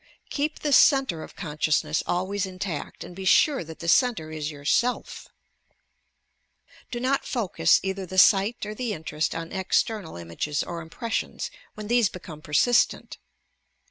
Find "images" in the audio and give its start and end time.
10.17-10.63